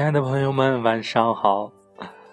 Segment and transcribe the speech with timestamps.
[0.00, 1.70] 亲爱的朋友们，晚上好！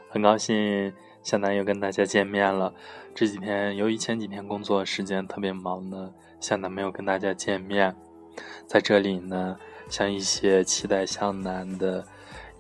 [0.09, 2.73] 很高兴向南又跟大家见面了。
[3.13, 6.09] 这几天由于前几天工作时间特别忙呢，
[6.39, 7.93] 向南没有跟大家见面。
[8.66, 9.57] 在这里呢，
[9.89, 12.02] 向一些期待向南的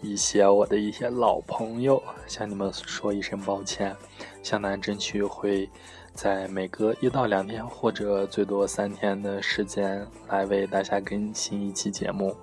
[0.01, 3.95] 一些我的一些老朋友，向你们说一声抱歉。
[4.43, 5.69] 向南争取会
[6.13, 12.35] 在每隔一到两天，或者最多三天的时间，来为大家更新一期节目。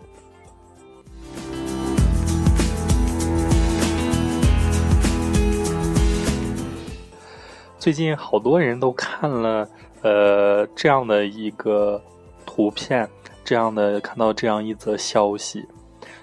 [7.85, 9.69] 最近好多人都看了，
[10.01, 12.03] 呃，这样的一个
[12.47, 13.07] 图片，
[13.45, 15.69] 这样的看到这样一则消息，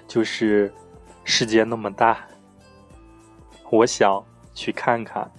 [0.08, 0.74] 就是
[1.22, 2.26] 世界那么大，
[3.70, 4.20] 我想
[4.52, 5.30] 去看看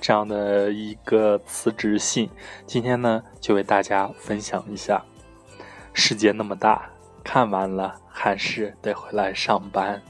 [0.00, 2.28] 这样的一个辞职信。
[2.66, 5.00] 今天呢，就为大家分享一下，
[5.92, 6.90] 世界那么大，
[7.22, 10.02] 看完了还是得回来上班。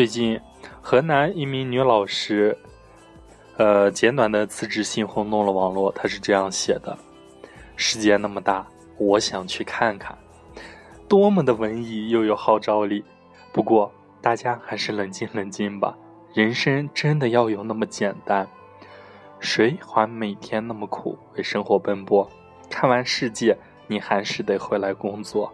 [0.00, 0.40] 最近，
[0.80, 2.56] 河南一名女老师，
[3.58, 5.92] 呃，简短的辞职信轰动了网络。
[5.92, 6.96] 她是这样写的
[7.76, 10.16] ：“世界那么大，我想去看看。”
[11.06, 13.04] 多么的文艺又有号召力。
[13.52, 13.92] 不过，
[14.22, 15.94] 大家还是冷静冷静吧。
[16.32, 18.48] 人生真的要有那么简单？
[19.38, 22.26] 谁还每天那么苦为生活奔波？
[22.70, 23.54] 看完世界，
[23.86, 25.52] 你还是得回来工作。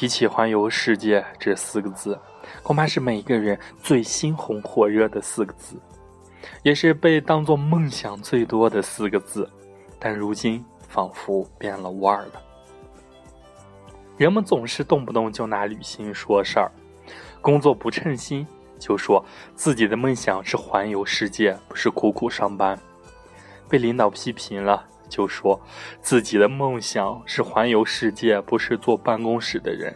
[0.00, 2.18] 提起环游世界这四个字，
[2.62, 5.76] 恐怕是每一个人最猩红火热的四个字，
[6.62, 9.46] 也是被当作梦想最多的四个字。
[9.98, 12.42] 但如今仿佛变了味儿了。
[14.16, 16.72] 人们总是动不动就拿旅行说事儿，
[17.42, 18.46] 工作不称心
[18.78, 19.22] 就说
[19.54, 22.74] 自己的梦想是环游世界，不是苦苦上班。
[23.68, 24.82] 被领导批评了。
[25.10, 25.60] 就说
[26.00, 29.94] 自己的梦想是环游世界，不是坐办公室的人。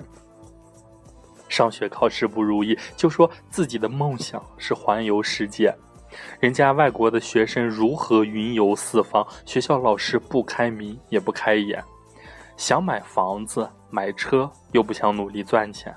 [1.48, 5.72] 上学考试不如意，就说自己的梦想是环游世界。
[6.40, 11.82] 人家外国的学生如何云游四方，学校老师不开明也不开眼。
[12.56, 15.92] 想买房子买车，又不想努力赚钱，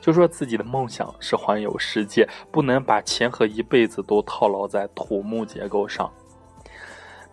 [0.00, 6.12] 就说自己的梦想是环游世界，不能把钱和一辈子都套牢在土木结构上。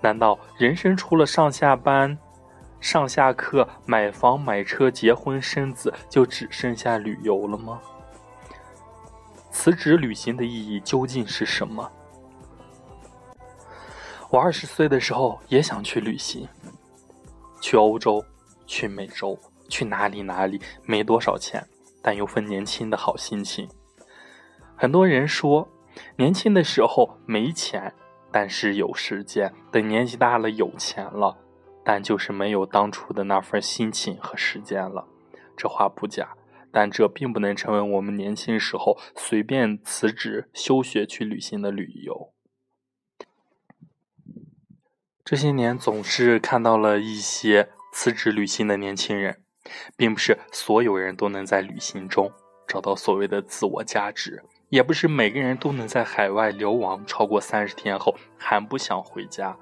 [0.02, 2.18] 难道人生除了上下班、
[2.80, 7.82] 上下课、买房买车、结婚生子，就只剩下旅游了吗？
[9.52, 11.92] 辞职旅行的意义究竟是什么？
[14.30, 16.48] 我二十岁的时候也想去旅行，
[17.60, 18.24] 去欧洲、
[18.66, 19.38] 去美洲、
[19.68, 21.62] 去哪里哪里，没多少钱，
[22.02, 23.68] 但有份年轻的好心情。
[24.78, 25.68] 很多人说，
[26.16, 27.94] 年轻的时候没钱。
[28.32, 31.38] 但是有时间，等年纪大了有钱了，
[31.84, 35.08] 但就是没有当初的那份心情和时间了。
[35.58, 36.36] 这话不假，
[36.72, 42.34] 但这并不能成为我们年轻时候随便辞职休学去旅行的理由。
[45.26, 49.44] 这些年总是看到了一些辞职旅行的年轻人，
[49.98, 52.32] 并不是所有人都能在旅行中
[52.68, 54.44] 找到所谓的自我价值。
[54.70, 59.56] 也不是每个人都能在海外流亡超过三十天后还不想回家，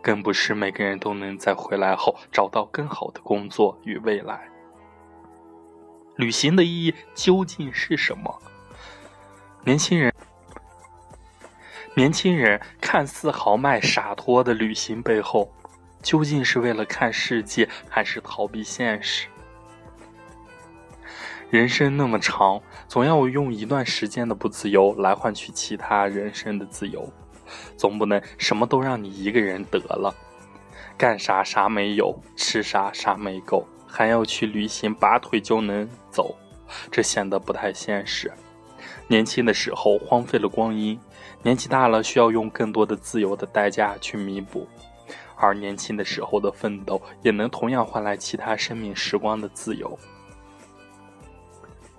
[0.00, 4.48] 更不是每个人都能在回来后找到更好的工作与未来。
[6.16, 8.38] 旅行的意义究竟是什么？
[9.64, 10.12] 年轻人，
[11.94, 15.52] 年轻人看似豪迈洒脱的旅行背后，
[16.00, 19.26] 究竟是为了看世界，还是逃避现实？
[21.52, 22.58] 人生那么长，
[22.88, 27.06] 总要用一段时间的不自由来换取其他人生的自由，
[27.76, 30.14] 总不能什么都让你一个人得了，
[30.96, 36.34] 干啥啥没有，吃啥啥没够，还要去旅行拔腿就能走，
[36.90, 38.32] 这显得不太现实。
[39.06, 40.98] 年轻的时候荒废了光阴，
[41.42, 44.66] 年纪大了需要用更多的自由的代价去弥补，
[45.36, 49.98] 而年轻的时候的奋斗也能同样换来其他生命时光的自由。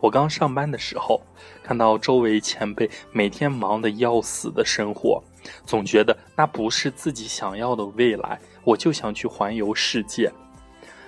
[0.03, 1.21] 我刚上班的时候，
[1.63, 5.23] 看到周围前辈每天忙得要死的生活，
[5.65, 8.37] 总觉得那不是自己想要的未来。
[8.65, 10.29] 我就想去环游世界。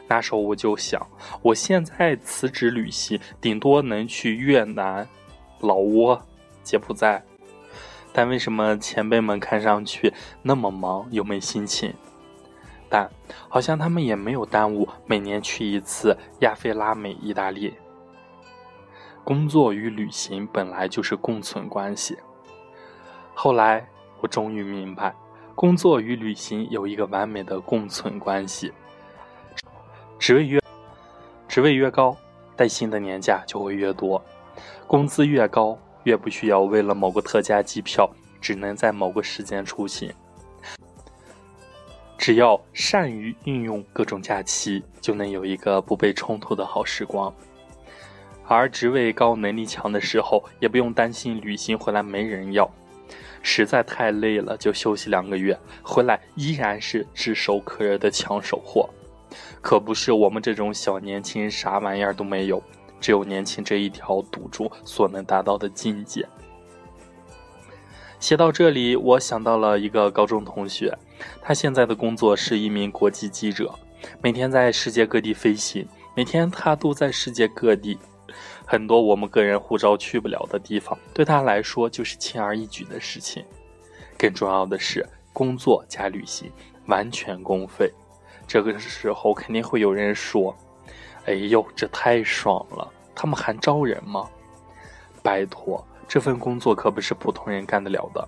[0.07, 1.05] 那时候我就想，
[1.41, 5.05] 我现在辞职旅行，顶多能去越南、
[5.59, 6.17] 老挝、
[6.63, 7.21] 柬埔寨。
[8.13, 11.93] 但为什么前辈们看上去那么忙又没心情？
[12.87, 13.11] 但
[13.49, 17.73] 好像他们也没有耽误每年去一次亚非拉美意大利。
[19.25, 22.15] 工作与旅行本来就是共存关系。
[23.33, 23.83] 后来
[24.21, 25.15] 我终于明白，
[25.55, 28.71] 工作与旅行有一个完美的共存关系。
[30.19, 30.61] 职位越
[31.47, 32.15] 职位越高，
[32.55, 34.21] 带薪的年假就会越多；
[34.85, 38.07] 工资越高，越不需要为了某个特价机票，
[38.39, 40.13] 只能在某个时间出行。
[42.15, 47.33] 只要善于运用各种假期，就能有一个不被冲突的好时光。
[48.47, 52.69] 而职位高、能力强的时候，也不用担心旅行回来没人要。
[53.41, 58.89] 实在太累了，就休息两个月，回来依然是炙手可热的抢手货。
[59.61, 62.61] 可不是我们这种小年轻啥玩意儿都没有，
[62.99, 66.25] 只有年轻这一条赌注所能达到的境界。
[68.19, 70.95] 写到这里，我想到了一个高中同学，
[71.41, 73.71] 他现在的工作是一名国际记者，
[74.21, 77.99] 每天在世界各地飞行，每天他都在世界各地。
[78.65, 83.45] 很多我们个人护照去不了的地方，对他来说就是轻而易举的事情。
[84.17, 86.51] 更重要的是，工作加旅行
[86.87, 87.91] 完全公费。
[88.47, 90.55] 这个时候肯定会有人说
[91.25, 92.87] ：“哎呦，这太爽了！
[93.13, 94.29] 他们还招人吗？”
[95.23, 98.27] 拜托，这份工作可不是普通人干得了的。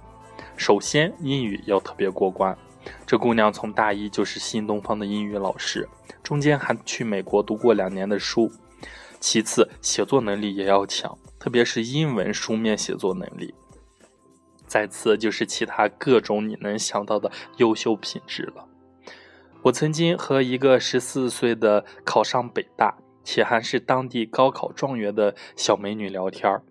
[0.55, 2.57] 首先，英语要特别过关。
[3.05, 5.87] 这姑娘从大一就是新东方的英语老师，
[6.23, 8.51] 中间还去美国读过两年的书。
[9.29, 13.53] 其次，写作能力也要强，特别是英文书面写作能力。
[14.65, 18.65] 再次就是其他各种你能想到的优秀品质了。
[19.63, 26.61] 我曾经和一个十四岁的考上北大且还是当地高考状元的小美女聊天。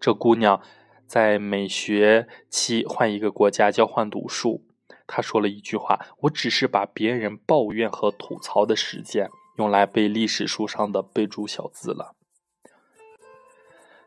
[0.00, 0.58] 这姑娘
[1.06, 4.64] 在每学期换一个国家交换读书。
[5.06, 9.28] 她说了一句话：“我只是把别人抱怨和吐槽的时间。”
[9.60, 12.14] 用来背历史书上的备注小字了，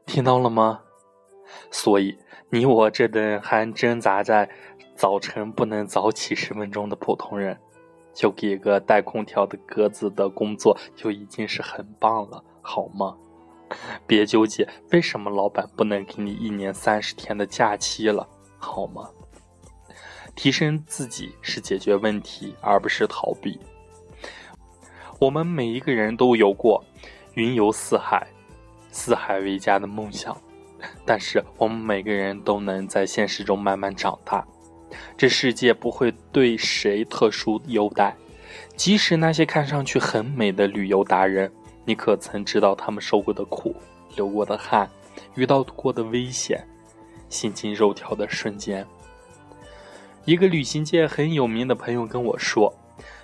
[0.04, 0.82] 听到了吗？
[1.70, 2.18] 所以
[2.50, 4.50] 你我这等还挣扎在
[4.96, 7.56] 早晨不能早起十分钟的普通人，
[8.16, 13.16] 就给个带空调的格子的工作就已经是很棒了，好吗？
[14.08, 18.28] 别纠结为什么老板不能给你一年三十天的假期了，
[18.58, 19.08] 好吗？
[20.36, 23.60] 提升自己是解决问题，而不是逃避。
[25.24, 26.84] 我们每一个人都有过
[27.36, 28.28] 云游四海、
[28.92, 30.36] 四海为家的梦想，
[31.06, 34.46] 但是我们每个人都能在现实中慢慢长大。
[35.16, 38.14] 这世界不会对谁特殊优待，
[38.76, 41.50] 即使那些看上去很美的旅游达人，
[41.86, 43.74] 你可曾知道他们受过的苦、
[44.18, 44.90] 流过的汗、
[45.36, 46.62] 遇到过的危险、
[47.30, 48.86] 心惊肉跳的瞬间？
[50.26, 52.78] 一个旅行界很有名的朋友跟我说。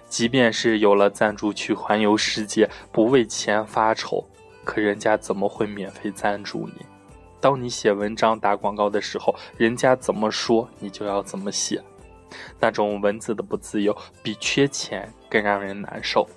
[0.09, 4.27] 即便是有了赞助去环游世界，不为钱发愁，
[4.63, 6.85] 可人家怎么会免费赞助你？
[7.39, 11.81] 当你写文章打广告的时候，人家怎么说你就要怎么写。
[12.59, 16.27] 那种文字的不自由，比缺钱更让人难受。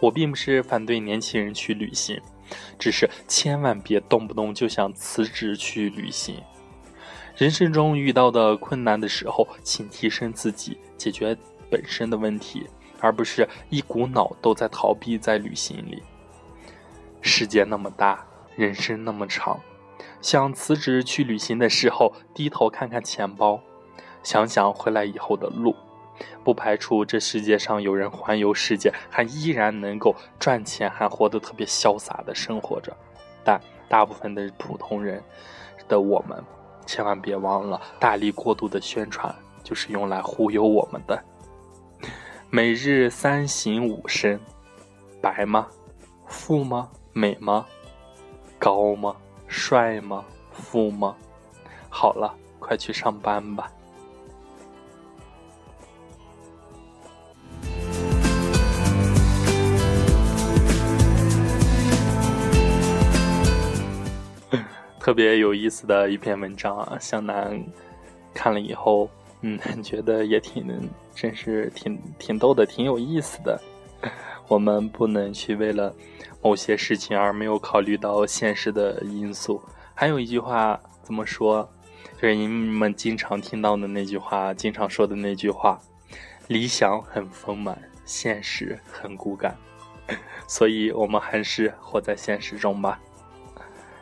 [0.00, 2.20] 我并不是反对年轻人去旅行，
[2.78, 6.42] 只是千万别动不动就想辞职去旅行。
[7.36, 11.36] 人生中遇到的困难的时候，请提升自己，解决。
[11.70, 12.68] 本身的问题，
[13.00, 16.02] 而不是一股脑都在逃避在旅行里。
[17.20, 18.24] 世界那么大，
[18.56, 19.60] 人生那么长，
[20.20, 23.60] 想辞职去旅行的时候，低头看看钱包，
[24.22, 25.74] 想想回来以后的路，
[26.44, 32.96] 不排除这世界上有人环游世界还依然能够赚钱，还活得特别潇洒的生活着。
[33.44, 35.22] 但大部分的普通人
[35.88, 36.42] 的我们，
[36.86, 39.34] 千万别忘了，大力过度的宣传
[39.64, 41.22] 就是用来忽悠我们的。
[42.50, 44.40] 每日三省吾身：
[45.20, 45.68] 白吗？
[46.26, 46.90] 富吗？
[47.12, 47.66] 美吗？
[48.58, 49.14] 高吗？
[49.46, 50.24] 帅吗？
[50.50, 51.14] 富吗？
[51.90, 53.70] 好了，快去上班吧。
[64.98, 67.62] 特别有意思的一篇文章啊，向南
[68.32, 69.10] 看了以后。
[69.40, 73.60] 嗯， 觉得也挺，真是挺挺逗的，挺有意思的。
[74.48, 75.94] 我们不能去为了
[76.42, 79.60] 某些事情而没有考虑到现实的因素。
[79.94, 81.68] 还有一句话怎么说？
[82.20, 85.80] 就是你们经常听到的那句话，经常说的那句话：
[86.48, 89.56] 理想很丰满，现实很骨感。
[90.48, 92.98] 所以，我们还是活在现实中吧。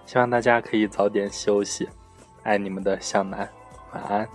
[0.06, 1.88] 希望大家可以早点休息。
[2.44, 3.48] 爱你们的向南，
[3.92, 4.28] 晚安。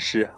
[0.00, 0.30] 是。